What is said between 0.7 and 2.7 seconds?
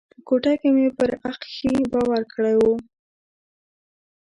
مې پر اخښي بار کړی و.